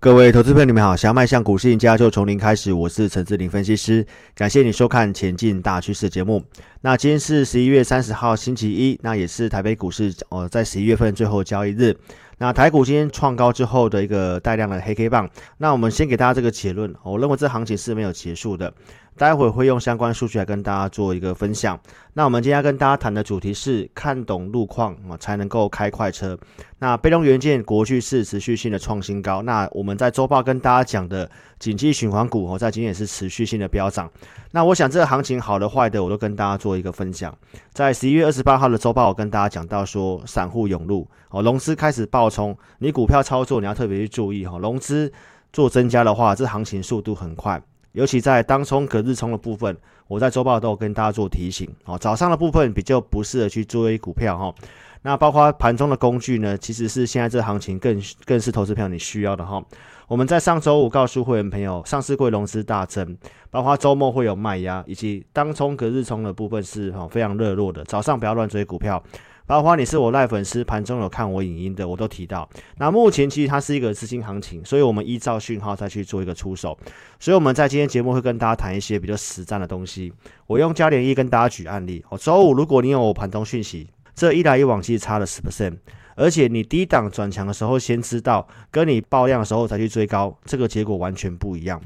[0.00, 0.94] 各位投资朋友，你们好！
[0.94, 2.72] 想要迈向股市赢家，就从零开始。
[2.72, 6.40] 我是陈志林分析师，感谢你收看《前进大趋势》节目。
[6.82, 11.96] 那今天是十一月三十号，星期一，那也是台北股市哦，在十一月份最后交易日。
[12.40, 15.28] 那台股今天创高之后的一个带量的黑 K 棒。
[15.56, 18.72] 那我们先给大家这个结论，我认为这行情是没有结束的。
[19.18, 21.78] 待会会用相关数据来跟大家做一个分享。
[22.14, 26.38] 那我们今天要跟大家谈的主题是看懂路况啊，才能够开快车。
[26.78, 29.42] 那被动元件国巨是持续性的创新高。
[29.42, 31.28] 那我们在周报跟大家讲的
[31.58, 34.08] 景气循环股哦，在今天也是持续性的飙涨。
[34.52, 37.36] 那我想这个行情好的坏的，我都跟大家做一个分享。
[37.72, 42.56] 在十一月二十八号的周报，我跟大家讲到说，散户涌入哦，融资开始暴冲。
[42.78, 45.12] 你股票操作你要特别去注意哈，融资
[45.52, 47.60] 做增加的话，这行情速度很快。
[47.92, 51.98] 尤其在当冲隔日冲的部分，我在周报都有跟大家做提醒哦。
[51.98, 54.54] 早上的部分比较不适合去追股票哈。
[55.02, 59.62] 那包括盘中的工具呢，其实是现在这行情更更是投资票你需要的哈。
[60.06, 63.16] 我们在上周五告诉会员朋友，上市柜融资大增，
[63.50, 67.84] 包括周末会有卖压，以及当冲隔日冲的部分是哈非常热络的。
[67.84, 69.02] 早上不要乱追股票。
[69.48, 72.46] 包括你是我赖粉丝，盘中有看我影音的，我都提到。
[72.76, 76.78] 那目前其实它是一个资金行情，所以我们依照讯号再去做一个出手。
[77.18, 80.12] 所以我们在今天节目会跟大家谈一些比较实战的东西。
[80.46, 82.04] 我用嘉联一跟大家举案例。
[82.10, 85.78] 哦，周五如果你有我盘中讯息，这一来一往其实差了十 percent，
[86.14, 91.80] 而且你低档转强的时候先知道，跟你爆量的时候才去追高，这个结果完全不一样。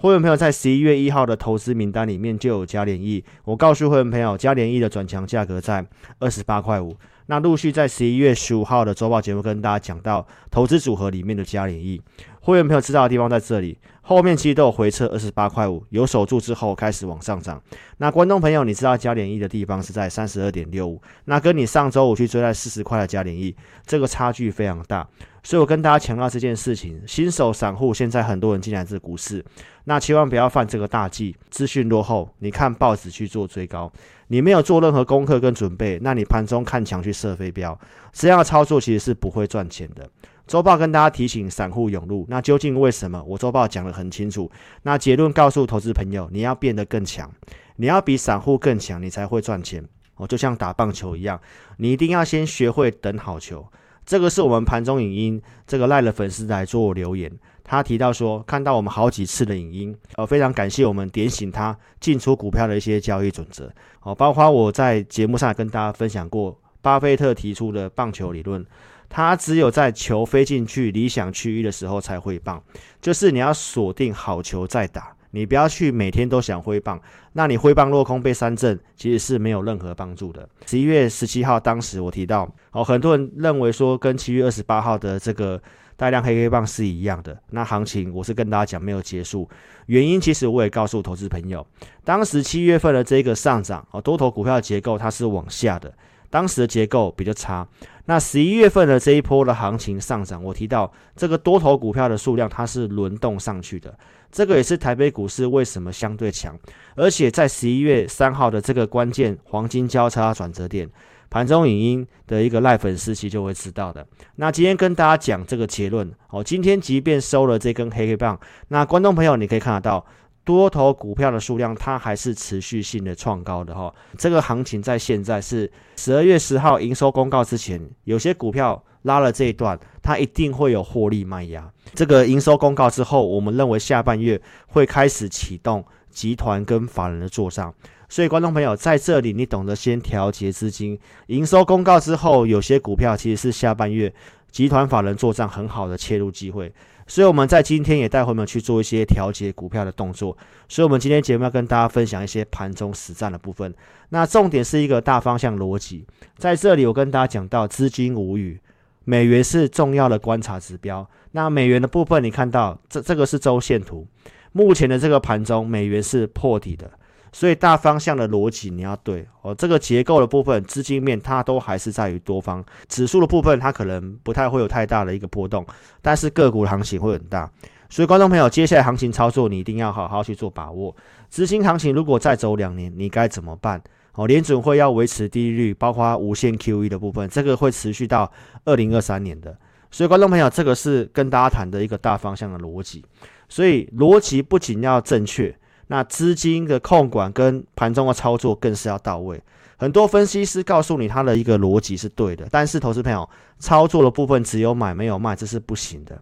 [0.00, 5.84] 会员朋友在十一月一号的投资名单里面就有嘉联益，我告诉会员朋友，嘉联益的转强价格在
[6.20, 6.96] 二十八块五。
[7.26, 12.00] 那陆续在十一月十五号的周报节目跟大家讲到投资组合里面的嘉联益，
[12.40, 13.76] 会员朋友知道的地方在这里。
[14.08, 17.62] 后面其实都有回撤二十八块五，有守住之后开始往上涨。
[17.98, 25.06] 那观众朋友，你知道加点益的地方是在三十二点六五，那跟你上周五去追在四十块的加点益，这个差距非常大。
[25.42, 29.44] 所以我跟大家强调这件事情，新手散户现在很多人进来这股市，
[29.84, 33.92] 那千万不要犯这个大忌，资讯落后，你看报纸去做追高，
[34.28, 37.78] 你没有做任何功课跟准备，那你盘中看强去射飞镖，
[38.14, 40.08] 这样的操作其实是不会赚钱的。
[40.48, 43.22] 周报跟大家提醒散户涌入，那究竟为什么？
[43.24, 44.50] 我周报讲得很清楚。
[44.82, 47.30] 那结论告诉投资朋友，你要变得更强，
[47.76, 49.86] 你要比散户更强，你才会赚钱。
[50.16, 51.38] 哦，就像打棒球一样，
[51.76, 53.64] 你一定要先学会等好球。
[54.06, 57.30] 这个是我们盘中影音这个赖的粉丝来做留言，
[57.62, 63.70] 他提到说看到我们好几次的影音，呃，非常感谢我们点醒他进出股票的一些交易准则。
[64.00, 68.64] 哦，包括我在节目上跟大家分享过巴菲特提出的棒球理论。
[69.08, 72.62] 它只有在球飞进去理想区域的时候才挥棒，
[73.00, 77.00] 就是你要锁定好球再打，你不要去每天都想挥棒，
[77.32, 80.48] 那你挥棒落空被三振，其实是没有任何帮助的。
[80.66, 85.60] 十一月十七号，当时我提到，哦，很多人认为说跟七月二十八号的这个
[85.96, 89.48] 大量黑黑棒是一样的，那行情我是跟大家讲没有结束，
[89.86, 91.66] 原因其实我也告诉投资朋友，
[92.04, 95.92] 当时七月份的这个上涨，哦，多头股票结构它是往下的。
[96.30, 97.66] 当时的结构比较差，
[98.08, 103.94] 那十一月份的这一波的行情上涨，我提到这个多头股票的数量它是轮动上去的，
[104.32, 106.58] 这个也是台北股市为什么相对强，
[106.96, 110.88] 而且在十一月三号的这个关键黄金交叉转折点，
[111.28, 114.06] 盘中影音的一个赖粉丝期就会知道的。
[114.36, 120.02] 那今天跟大家讲这个结论，哦，今天即便收了这根黑黑棒，那观众朋友你可以看得到。
[120.48, 123.94] 多头股票的数量，它还是持续性的创高的哈。
[124.16, 131.70] 这个行情在现在是十二月十号营收公告之前，有些股票拉了这一段，它一定会有获利卖压。
[131.92, 137.74] 这个营收公告之后，我们认为下半月会开始启动集团跟法人的做账。
[138.08, 140.98] 所以，观众朋友在这里，你懂得先调节资金。
[141.26, 144.12] 营收公告之后，有些股票其实是下半月
[144.50, 146.72] 集团法人做账很好的切入机会。
[147.06, 150.36] 所以我们在今天也带会们去做一些调节股票的动作。
[150.68, 153.74] 所以，我们今天节目要跟大家分享一些盘中实战的部分。
[154.08, 156.06] 那重点是一个大方向逻辑。
[156.36, 158.58] 在这里，我跟大家讲到资金无语，
[159.04, 161.06] 美元是重要的观察指标。
[161.32, 164.06] 那美元的部分，你看到这这个是周线图，
[164.52, 166.90] 目前的这个盘中，美元是破底的。
[167.32, 175.66] 所以大方向的逻辑你要对哦，这个结构的部分，资金面它都还是在于多方，指数的部分它可能不太会有太大的一个波动，
[176.00, 177.50] 但是个股的行情会很大。
[177.90, 180.94] 所以观众朋友，接下来行情操作你一定要好好去做把握。
[181.28, 183.82] 资金行情如果再走两年，你该怎么办？
[184.14, 188.30] 哦，联准会要维持低利率，包括无限 QE 的部分，这个会持续到
[188.64, 189.56] 二零二三年的。
[189.90, 193.04] 所以观众朋友，这个是跟大家谈的一个大方向的逻辑。
[193.48, 195.56] 所以逻辑不仅要正确。
[195.88, 199.42] 那资金的控管跟盘中的操作更是要到位。
[199.76, 206.20] 很多分析师告诉你他的一个逻辑是对的，但是投资朋友操作的部分只有买没有卖，这是不行的。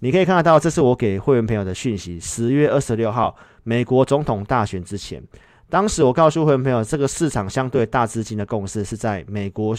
[0.00, 2.20] 你可以看得到，这是我给会员朋友的讯息。
[2.20, 5.22] 十月二十六号，美国总统大选之前，
[5.70, 9.74] 当时我告诉会员朋友，这个市场相对大资金的共识是在美国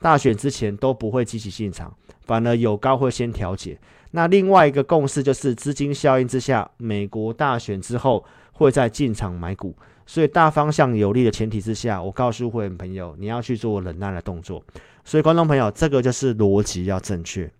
[0.00, 1.92] 大选之前都不会积极进场，
[2.24, 3.78] 反而有高会先调节。
[4.12, 8.24] 那另外一个共识就是资金效应之下，美国大选之后
[8.58, 9.74] 会在进场买股。
[10.04, 14.62] 所以大方向有利的前提之下，我告诉会员朋友，你要去做忍耐的动作。
[15.04, 17.50] 所以观众朋友，这个就是逻辑要正确。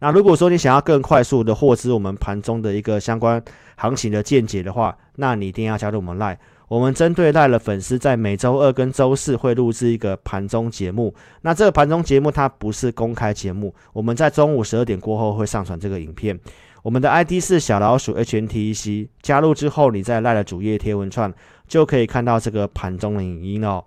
[0.00, 3.40] 那如果说你想要更快速的获知我们盘中的一个相关
[3.76, 6.36] 行情的见解的话，那你一定要加入我们 LINE。
[6.66, 11.14] 我们针对 LINE 的粉丝，在每周二跟周四会录制一个盘中节目。
[11.42, 16.36] 那这个盘中节目它不是公开节目，我们在中午十二点过后会上传这个影片。
[16.82, 21.32] 我们的 ID 是小老鼠 HNTEC，加入之后你在 LINE 的主页贴文串
[21.68, 23.84] 就可以看到这个盘中的影音哦。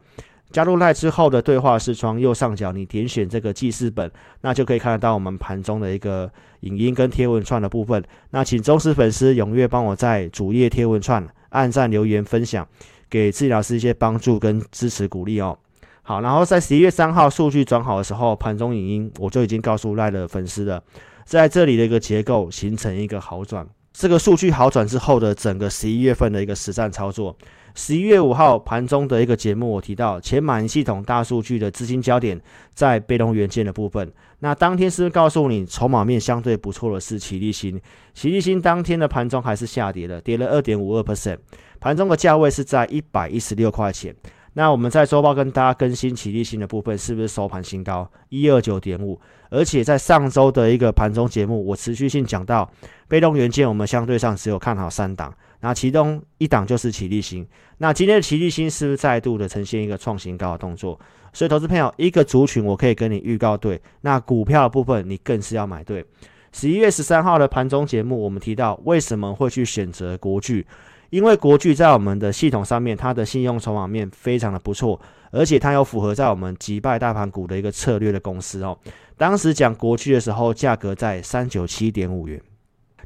[0.52, 4.10] 加入 LINE 之后的对话视窗右上角，你点选这个记事本，
[4.42, 6.32] 那就可以看得到我们盘中的一个
[6.62, 8.02] 影音跟贴文串的部分。
[8.30, 12.66] 那请忠实粉丝踊跃帮我在主页贴文串按赞、留言、分享，
[13.10, 15.58] 给治理老师一些帮助跟支持鼓励哦。
[16.04, 20.82] 好，然后在十一月三号数据转好的时候，盘中影音我就已经告诉 LINE 的粉丝了，
[21.26, 23.68] 在这里的一个结构形成一个好转。
[23.92, 27.36] 这个数据好转之后的整个十一月份的一个实战操作。
[27.74, 32.40] 十一月五号盘中的一个节目，我提到前满系统大数据的资金焦点
[32.74, 34.10] 在被动元件的部分。
[34.40, 37.82] 那当天是不是告诉你筹码面相对不错的是奇力新？
[38.14, 41.38] 奇力新当天的盘中还是下跌的，跌了二点五二 percent，
[41.80, 44.14] 盘中的价位是在一百一十六块钱。
[44.58, 49.20] 那我们在周报跟大家更新奇力新的部分，是不是收盘新高一二九点五？
[49.50, 52.70] 而且在上周的一个盘中节目，我持续性讲到
[53.10, 55.34] 被动元件，我们相对上只有看好三档。
[55.60, 57.46] 那其中一档就是奇力新，
[57.80, 60.98] 那今天的奇力新是不是再度的呈现一个创新高的动作？
[61.34, 66.06] 所以投资朋友，一个族群我可以跟你预告对，那股票部分你更是要买对。
[66.54, 70.66] 十一月十三号的盘中节目，我们提到为什么会去选择国巨，
[71.10, 75.00] 因为国巨在我们的系统上面，它的信用筹码面非常的不错，
[75.32, 78.78] 而且它有符合在我们击败大盘股的一个策略的公司哦。
[79.18, 82.42] 当时讲国巨的时候，价格在三九七点五元。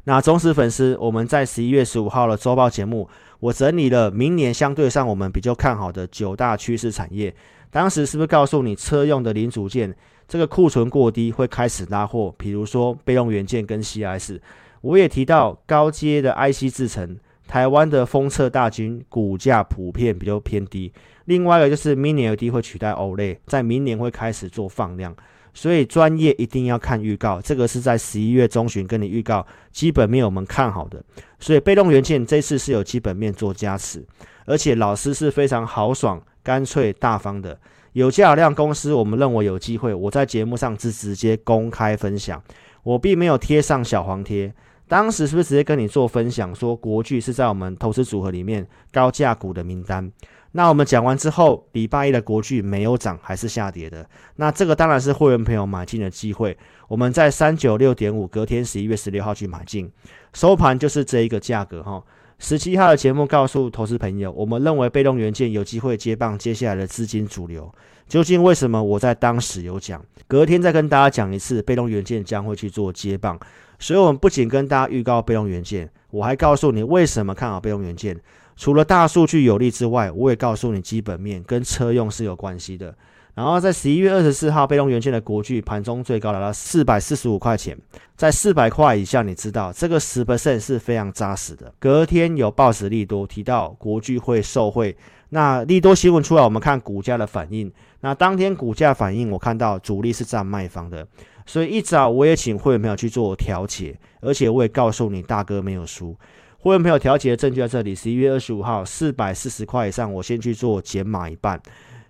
[0.04, 3.08] 那忠实粉丝，我们在十一月十五号的周报节目，
[3.38, 7.34] 我整理了明年相对上我们比较看好的九大趋势产业。
[7.70, 9.94] 当时是不是告诉你车用的零组件
[10.26, 12.34] 这个库存过低会开始拉货？
[12.38, 14.40] 比如说备用元件跟 CS，
[14.80, 17.18] 我也提到高阶的 IC 制程，
[17.50, 20.92] 台湾的封测大军股价普遍比较偏低。
[21.24, 25.12] 另外一个就是 Mini LED 会取代 OLED，在明年会开始做放量。
[25.52, 31.02] 所以专业一定要看预告，这个是在十一月中旬跟你预告基本面我们看好的，
[31.40, 34.06] 所以被动元件这次是有基本面做加持，
[34.44, 37.58] 而且老师是非常豪爽、干脆、大方的。
[37.94, 42.40] 有价量公司，我们认为有机会，我在节目上是直接公开分享，
[42.84, 44.54] 我并没有贴上小黄贴。
[44.90, 50.10] 当时是不是直接跟你做分享，说国巨是在我们投资组合里面高价股的名单？
[50.50, 54.04] 那我们讲完之后，礼拜一的国巨没有涨，还是下跌的。
[54.34, 56.58] 那这个当然是会员朋友买进的机会。
[56.88, 59.88] 我们在三九六点五，隔天十一月十六号去买进，
[60.34, 62.02] 收盘就是这一个价格哈。
[62.40, 67.72] 十七号的节目告诉投资朋友，我们认为被动元件有机会接棒接下来的资金主流。
[68.10, 68.82] 究竟为什么？
[68.82, 73.38] 我在当时有讲，隔天再跟大家讲一次，被动元件将会去做接棒。
[73.78, 78.18] 所以，我们不仅跟大家预告被动元件，我还告诉你为什么看好被动元件。
[78.56, 82.92] 除了大数据有利之外，我也告诉你基本面跟车用是有关系的。
[83.32, 87.78] 然后在十一月二十四号，被动元件的国巨盘中最高来到四百四十五块钱，
[88.16, 91.72] 在四百块以下，你知道这个十 percent 是非常扎实的。
[91.78, 94.94] 隔天有报纸利多提到国巨会受惠，
[95.30, 97.72] 那利多新闻出来，我们看股价的反应。
[98.00, 101.06] 那当天股价反应，我看到主力是站卖方的，
[101.46, 106.16] 所以一早我也请会员朋友去做调解，而且我也告诉你大哥没有输。
[106.58, 111.60] 会员朋友调解的证据在这里，十一月二十五号四百四十块以上，我先去做减码一半。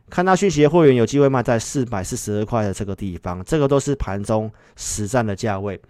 [0.08, 5.80] 看到讯息的会员有机会卖在四百四十二块的这个地方，这个都是盘中实战的价位。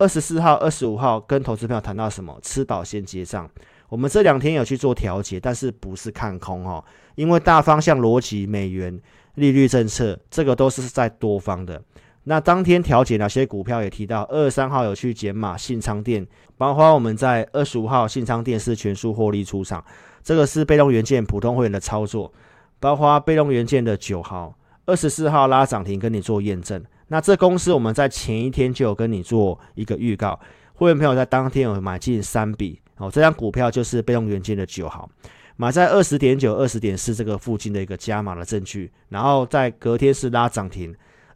[0.00, 2.36] 二十四号、二十五号跟投资朋友谈到什么？
[2.42, 3.48] 吃饱先结账。
[3.88, 9.00] 我们这两天有去做调节，但是不是看空哦，因为大方向逻辑、美元
[9.34, 11.82] 利率政策，这个都是在多方的。
[12.24, 16.26] 那当天调节哪些股票也提到，二十三号有去减码信昌电，
[16.58, 19.82] 包括我们在二十五号信昌电是全数获利出场，
[20.22, 22.30] 这个是被动元件普通会员的操作，
[22.78, 24.54] 包括被动元件的九号，
[24.84, 26.84] 二十四号拉涨停跟你做验证。
[27.06, 30.38] 那这公司我们在前一天就有跟你做一个预告，
[30.74, 35.08] 会员朋友在当天有买进三笔哦，这张股票就是被动元件的九号，
[35.56, 40.94] 买在二十点九、二十点四这个附近的一个加码的证据，然后在隔天是拉涨停。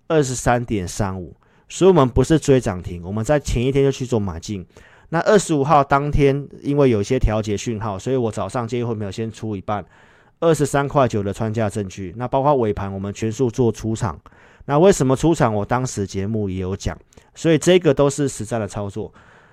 [0.09, 1.35] 二十三点三五，
[1.71, 4.67] 所以我们不是追涨停，我们在前一天就去做买进。
[5.09, 9.83] 那二十五号当天，因为有一些调节讯号，所以我早上建议会没有先出一半
[10.41, 12.13] 二十三块九的穿价证据。
[12.19, 14.21] 那包括尾盘，我们全数做出场。
[14.67, 15.55] 那为什么出场？
[15.55, 16.99] 我当时节目也有讲，
[17.35, 19.11] 所以这个都是实战的操作。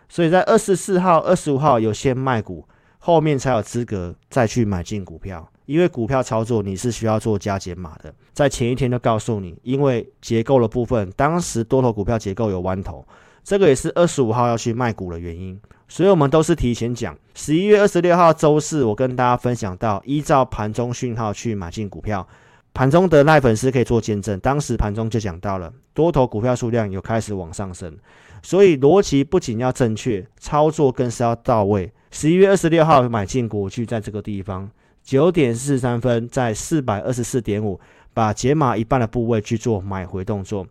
[0.09, 5.49] 所以在二十四号、二十五号有先卖股，后面才有资格再去买进股票。
[5.65, 13.07] 因为股票操作你是需要做加减码的，在前一天就告诉你，因为结构的部分，当时多头股票结构有弯头，
[13.43, 15.61] 这个也是二十五号要去卖股的原因。
[15.87, 22.27] 所以我们都是提前讲，十一月二十六号周四，我跟大家分享到，依照盘中讯号去买进股票。
[22.73, 27.97] 盘中的赖粉丝可以做见证，当时盘中就讲到了多头股票数量有开始往上升，
[28.41, 31.91] 所以逻辑不仅要正确，操作更是要到位。
[32.11, 34.69] 十一月二十六号买进国巨，在这个地方。
[35.01, 37.79] 九点四十三分，在四百二十四点五，
[38.13, 40.67] 把解码一半的部位去做买回动作。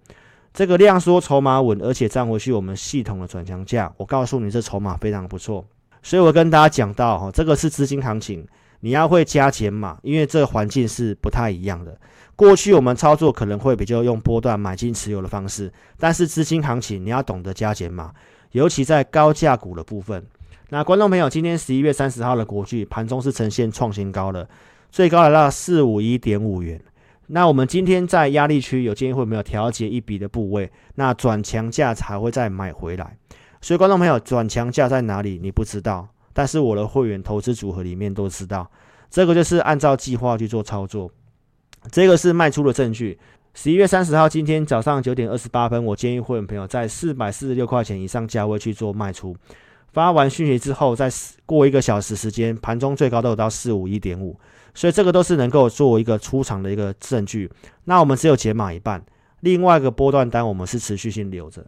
[0.54, 3.92] 这个量缩筹码稳，而且站回去我们系统的转强价。
[3.96, 5.64] 我告诉你，这筹码非常不错。
[6.02, 8.46] 所以我跟大家讲到，哈，这个是资金行情，
[8.80, 11.98] 你要会加减码，因为这个环境是不太一样的。
[12.36, 18.12] 过去我们操作可能会比较用波段买进持有的方式，但是资金行情你要懂得加减码，
[18.52, 20.24] 尤其在高价股的部分。
[20.70, 24.48] 那观众朋友，今天十一月三十号的国巨盘中是呈现创新高的，
[24.90, 26.80] 最高来到四五一点五元。
[27.28, 33.16] 那我们今天在压力区有建议会没有调节一笔的部位，那转强价才会再买回来。
[33.60, 35.40] 所以观众朋友，转强价在哪里？
[35.42, 38.70] 你不知道，但是我的会员投资组合里面都知道。
[39.10, 41.10] 这个就是按照计划去做操作，
[41.90, 43.18] 这个是卖出的证据。
[43.54, 49.36] 十一月三十号今天早上九点二十八分，我建议会员朋友在四百四十六块钱以上价位去做卖出。
[49.92, 51.10] 发完讯息之后，再
[51.44, 54.38] 过一个小时时间，盘中最高都有到四五一点五，
[54.74, 57.50] 所以这个都是能够做一个出场的一个证据。
[57.86, 59.04] 那我们只有解码一半，
[59.40, 61.66] 另外一个波段单我们是持续性留着。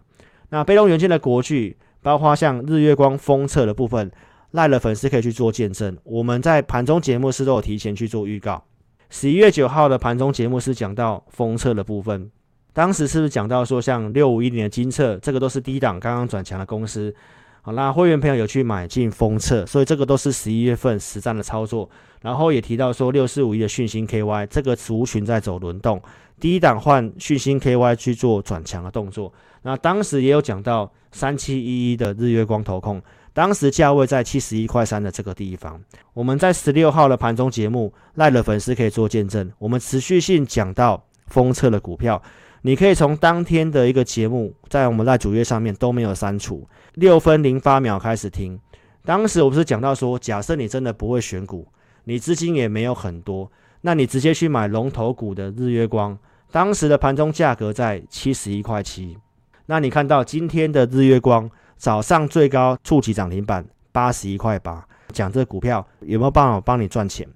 [0.50, 4.08] 那被动元件的国巨，包括像日月光封测的部分，
[4.52, 5.96] 赖的粉丝可以去做见证。
[6.04, 8.62] 我们在盘中节目是都有提前去做预告。
[9.08, 12.30] 十一月九号的盘中节目是讲到封测的部分，
[12.72, 17.14] 当时是不是讲到说像六五一零的金测，这个都是低档刚刚转强的公司。
[17.62, 21.90] 好，那会员朋友有去买进封测，所以这个都是十一月份实战的操作。
[22.22, 26.00] 然后也提到说六四五一的讯星 KY 这个族群在走轮动，
[26.38, 29.32] 第一档换讯星 KY 去做转强的动作。
[29.62, 33.02] 那当时也有讲到三七一一的日月光投控，
[33.40, 35.80] 当时价位在七十一块三的这个地方。
[36.12, 42.22] 我们在十六号的盘中节目，赖的粉丝可以做见证，我们持续性讲到封测的股票。
[42.60, 48.60] 你可以从当天的一个节目，在我们在主页上面都没有删除，六分零八秒开始听。
[49.06, 51.66] 当时我不是讲到说，假设你真的不会选股，
[52.04, 56.18] 你资金也没有很多，那你直接去买龙头股的日月光，
[56.52, 59.16] 当时的盘中价格在七十一块七。
[59.64, 67.26] 那你看到今天的日月光早上最高触及涨停板八十一块八，讲这股票有没有办法帮你赚钱？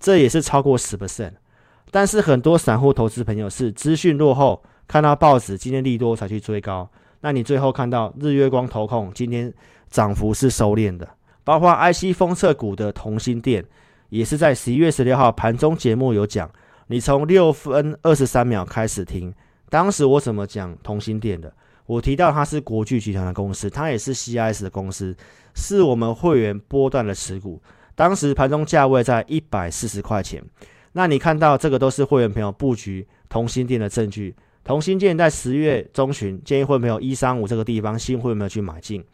[0.00, 1.30] 这也是超过十 percent。
[1.92, 4.60] 但是很多散户投资朋友是资讯落后。
[4.88, 6.86] 看到报纸今天利多才去追高，
[7.20, 9.50] 那你最后看到日月光投控今天
[9.88, 11.08] 涨幅是收敛的，
[11.44, 13.64] 包括 IC 封测股的同心电
[14.10, 16.50] 也是在十一月十六号盘中节目有讲，
[16.88, 19.32] 你从六分二十三秒开始听，
[19.70, 21.50] 当时我怎么讲同心电的？
[21.86, 25.16] 我提到它是国巨集团的公司，它也是 CIS 的公司，
[25.54, 27.60] 是我们会员波段的持股，
[27.94, 30.42] 当时盘中价位在一百四十块钱，
[30.92, 34.34] 那你看到这个都是会员朋友布局同心电的证据。
[34.64, 39.04] 同欣电在十月中旬建议会没有一三五这个地方新会没有去买进，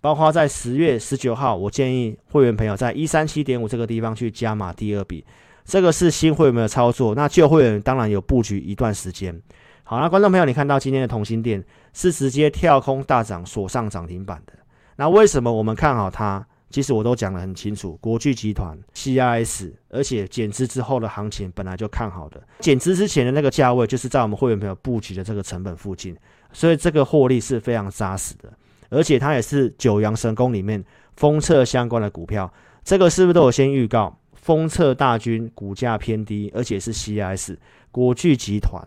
[0.00, 5.24] 包括在十月十九号，我建议会员朋友在一三七点五这个地方去加码第二笔，
[5.64, 9.36] 这个是新会没有操作，那旧会员当然有布局一段时间。
[9.86, 11.62] 好，那观众朋友，你看到今天的同心电
[11.92, 14.54] 是直接跳空大涨锁上涨停板的，
[14.96, 16.44] 那为什么我们看好它？
[16.70, 26.16] 其实我都讲得很清楚，国巨集团 CIS，而且减资之后的行情本来就看好的，减资之前的那个价位就是在我们会员朋友布局的这个成本附近，
[26.50, 28.50] 所以这个获利是非常扎实的，
[28.88, 30.82] 而且它也是九阳神功里面
[31.14, 32.50] 封测相关的股票，
[32.82, 34.18] 这个是不是都有先预告？
[34.32, 37.56] 封测大军股价偏低，而且是 CIS
[37.90, 38.82] 国巨集团，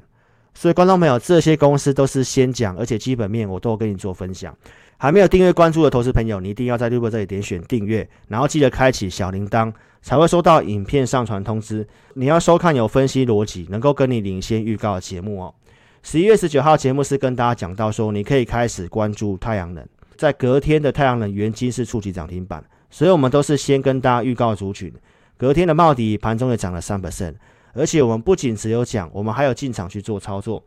[0.59, 4.51] 所以观众朋友这些公司都是先讲，而且基本面我都跟你做分享。
[4.97, 9.71] 还没有订阅关注的投资朋友，你一定要在录播这里点选订阅，然后记得开启小铃铛，
[10.01, 11.87] 才会收到影片上传通知。
[12.15, 15.53] 你要收看有分析逻辑、能够跟你领先预告的节目哦。
[16.01, 24.91] 十一月十九号节目是跟大家讲到说，你可以开始关注太阳能，在隔天的太阳能原晶是触及涨停板，所以我们都是先跟大家预告族群。
[25.37, 27.35] 隔天的茂迪盘中也涨了三%，
[27.77, 30.61] 而且我们不仅只有讲，我们还有进场去做操作。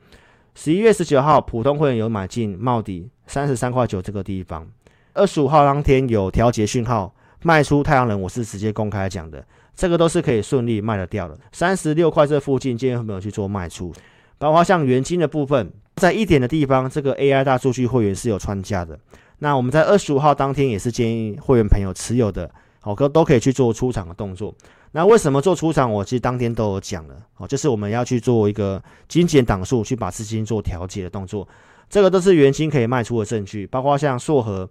[0.55, 4.67] 十一月十九号，普通会员有买进茂迪三十三块九这个地方。
[5.13, 7.13] 二十五号当天有调节讯号
[7.43, 11.39] 卖出太阳能，我是直接公开讲的，这个都是可以顺利卖得掉的。
[11.53, 13.93] 三十六块这附近，建议会没有去做卖出。
[14.39, 18.99] 包括像元金的部分，在一点的地方，这个 AI 大数据会员是有穿价的。
[19.39, 24.55] 那我们在二十五号当天也是建议会员朋友持有的，好，哥都可以去做出场的动作。
[24.93, 25.93] 那为什么做出场？
[25.93, 31.47] 我其实当天都有讲了，哦，就是我们要去做一个精简档数，去把资金做调节的动作，
[31.89, 33.67] 这个都是元晶可以卖出的证据。
[33.67, 34.69] 包括像硕和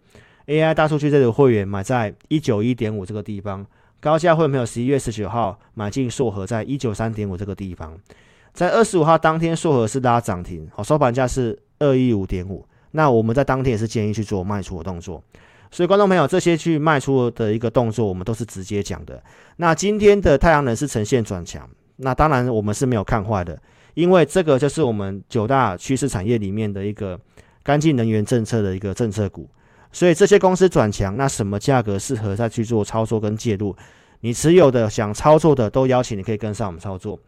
[0.48, 3.66] AI 大数据这个会员买在一九一点五这个地方，
[4.02, 7.98] 高价会没有十一月十九号买进硕和在一九三点五这个地方，
[8.52, 15.24] 在二十五号当天硕和是拉涨停，好，收盘价是二一五点五，那我们在当天也是建议去做卖出的动作。
[15.72, 19.22] 所以，观众朋友，这些去卖出的一个动作，我们都是直接讲的。
[19.58, 23.62] 那今天的太阳能是呈现转强，那当然我们是没有看坏的，
[23.94, 27.20] 因为这个就是我们九大趋势产业里面的一个
[27.62, 29.48] 干净能源政策的一个政策股。
[29.92, 33.76] 所以这些公司转强，那什么价格适合再去做操作跟介入？
[34.22, 37.20] 你持有的想操作的，都邀请你可以跟上我们操作。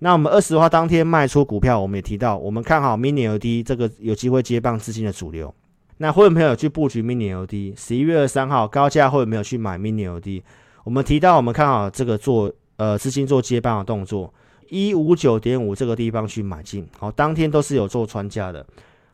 [0.00, 5.54] 那我们二十号当天卖出股票，我们也提到，我们看好 Mini LED 这个有机会接棒资金的主流。
[6.02, 10.42] 那会员朋友去布局 Mini LD，十一月二三号高价会员没有去买 Mini LD，
[10.82, 14.32] 我们提到我们看好这个做呃资金做接棒的动作，
[14.70, 18.64] 一五九点五这个地方去买进，好，当天都是有做穿价的，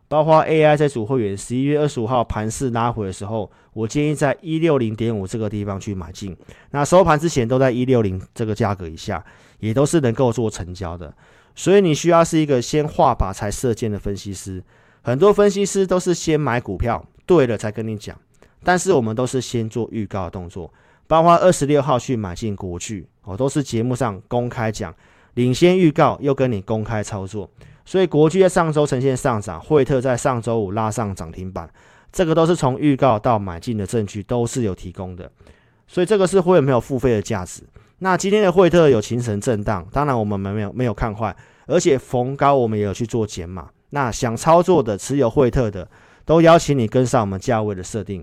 [0.06, 6.36] 包括 AI 这组会员十一月二十五号盘势拉回的时候，我建议在一六零点五这个地方去买进，
[6.70, 9.24] 那收盘之前都在一六零这个价格以下，
[9.58, 11.12] 也都是能够做成交的，
[11.56, 14.62] 所以你需要是一个先画靶才射箭的分析师。
[15.06, 18.18] 很多分析师都是先买股票，对了才跟你讲，
[18.64, 20.68] 但是我们都是先做预告的动作，
[21.06, 24.92] 包括二十六号去买进国巨，哦都是节目上公开讲，
[25.34, 27.48] 领先预告又跟你公开操作，
[27.84, 31.70] 所以国巨在上周呈现上涨，惠特在上周五拉上涨停板，
[32.10, 35.30] 这个都是从预告到买进的证据都是有提供的，
[35.86, 37.62] 所以这个是会没有付费的价值。
[38.00, 41.36] 那今天的惠特有形成震荡，当然我们没有没有看坏，
[41.68, 43.70] 而且逢高我们也有去做减码。
[43.96, 45.88] 那想操作的、持有惠特的，
[46.26, 48.22] 都邀请你跟上我们价位的设定。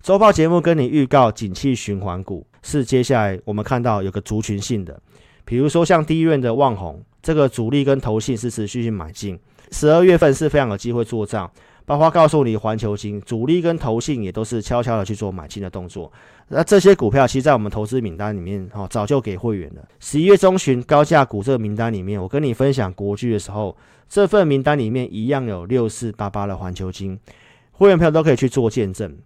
[0.00, 4.96] 周报节目跟你预告，景气循环股是接下来我们看到有个族群性的，
[5.44, 9.36] 比如说像第一院的旺宏，这个主力跟投信是持续性买进，
[9.72, 11.50] 十二月份是非常有机会做账。
[11.88, 16.12] 包括告诉你，环球金主力跟投信也都是悄悄的去做买进的动作。
[16.48, 19.82] 那这些股票，其实在我们投资名单里面，哈，早就给会员了。
[19.98, 23.74] 十一月中旬高价股这个名单里面，我跟你分享国巨的时候，
[24.06, 27.18] 这份名单里面一样有六四八八的环球金，
[27.72, 29.16] 会员朋友都可以去做见证。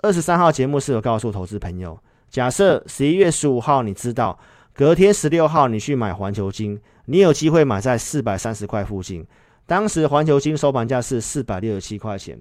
[0.00, 1.98] 二十三号节目是有告诉投资朋友，
[2.30, 4.38] 假设十一月十五号你知道，
[4.72, 9.26] 隔天十六号你去买环球金，你有机会买在四百三十块附近。
[9.66, 12.38] 当时环球金收盘价是四百六十七块钱，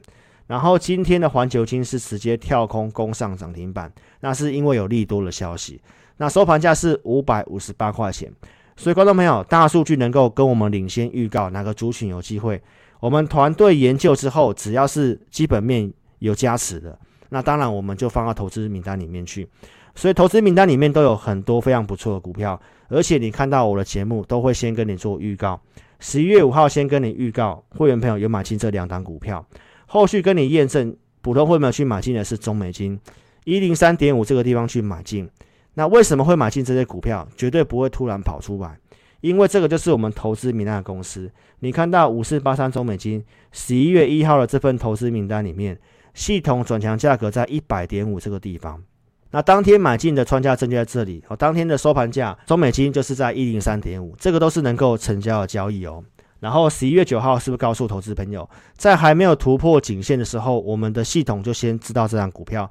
[0.47, 5.81] 然后今天的环球金是直接跳空攻上涨停板，那是因为有利多的消息。
[6.17, 8.31] 那收盘价是五百五十八块钱，
[8.77, 12.61] 所以观众朋友，大数据能够跟我们领先预告哪个族群有机会，
[12.99, 16.97] 我们团队研究之后，只要是基本面有加持的，
[17.29, 19.49] 那当然我们就放到投资名单里面去。
[19.95, 22.59] 所以投资名单里面都有很多非常不错的股票，
[22.89, 25.59] 而且你看到我的节目都会先跟你做预告。
[25.99, 29.45] 十一月五号，先跟你预告，会员朋友有买进这两档股票，
[29.85, 32.99] 后续跟你验证，普通会员去买进的是中美金
[33.43, 35.29] 一零三点五这个地方去买进。
[35.75, 37.27] 那为什么会买进这些股票？
[37.35, 38.77] 绝对不会突然跑出来，
[39.21, 41.29] 因为这个就是我们投资名单的公司。
[41.59, 45.77] 你看到五四八三中美金十一月一号的这份投资名单里面，
[46.13, 48.81] 系统转强价格在一百点五这个地方。
[49.31, 56.03] 那当天买进的穿价证据在这里哦，当天的收盘价中美金就是在一零三点五，这个都是能够成交的交易哦。
[56.39, 62.69] 然后十一月九号是不是告诉投资朋友，在还没有突破颈线的时候，我们的系统就先知道这张股票。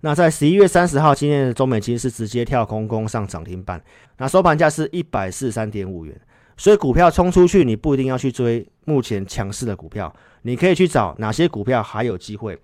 [0.00, 3.80] 那在十一月三十号，今天的中美金是直接跳空攻上涨停板，
[4.16, 6.18] 那收盘价是一百四十三点五元。
[6.56, 12.58] 所以股票冲出去，你不一定要去追目前强势的股票，你可以去找哪些股票还有机会。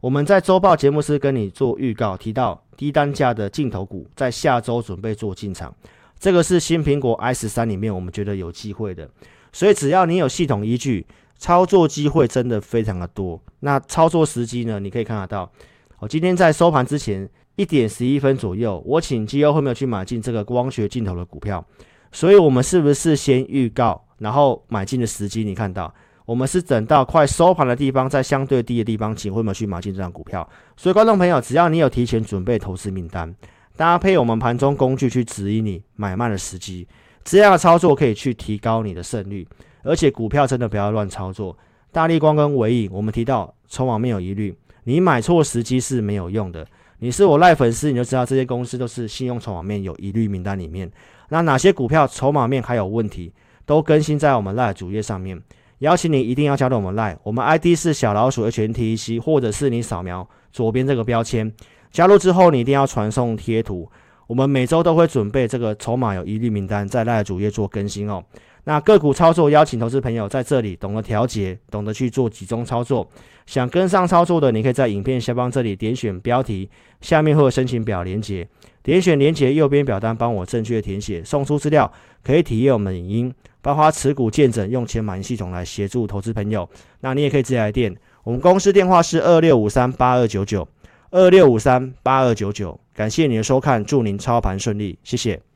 [0.00, 5.74] 我们在周报节目是跟你做预告，提到低单价的镜头股在下周准备做进场，
[6.20, 9.10] 这个是新苹果 i 十三里面我们觉得有机会的，
[9.52, 11.04] 所以只要你有系统依据，
[11.36, 13.40] 操作机会真的非常的多。
[13.60, 14.78] 那操作时机呢？
[14.78, 15.50] 你可以看得到，
[15.98, 21.64] 我今天在收盘之前一点十一分左右，我请基优会没有去买进这个光学镜头的股票，
[22.12, 25.42] 所以我们是不是先预告，然后买进的时机？
[25.42, 25.92] 你看到？
[26.28, 30.46] 我们是等到快收盘的地方，在相对低的地方，请会员去买进这张股票。
[30.76, 33.34] 所以，观众朋友，只要你有提前准备投资名单，
[33.78, 36.86] 搭配我们盘中工具去指引你买卖的时机，
[37.24, 39.48] 这样的操作可以去提高你的胜率。
[39.82, 41.56] 而且，股票真的不要乱操作，
[41.92, 46.66] 大立光跟纬颖，我们提到筹码面有疑虑，你买错时机是没有用的。
[46.98, 50.92] 你是我赖粉丝，你就知道这些公司都是信用筹码面有疑虑名单里面。
[51.30, 53.32] 那哪些股票筹码面还有问题，
[53.64, 55.42] 都更新在我们赖主页上面。
[55.78, 61.52] 邀请你一定要加入我们赖，我们 ID 是小老鼠 HNTEC，或者是你扫描左边这个标签。
[61.90, 63.88] 加入之后，你一定要传送贴图。
[64.26, 68.22] 我们每周都会准备这个筹码有疑虑名单，在赖主页做更新哦。
[68.68, 73.08] 那个股操作，邀请投资朋友在这里懂得调节，懂得去做集中操作。
[73.46, 76.68] 想跟上操作的，你可以在影片下方这里点选标题，
[77.00, 78.46] 下面会有申请表连接，
[78.82, 81.90] 点选连接右边表单，帮我正确填写，送出资料，
[82.22, 86.68] 可以体验我们影音，包括持股见证，用钱买系统来协助投资朋友。
[87.00, 90.68] 那你也可以直接来电，我们公司电话是二六五三八二九九
[91.10, 92.78] 二六五三八二九九。
[92.92, 95.47] 感谢您的收看，祝您操盘顺利，谢谢。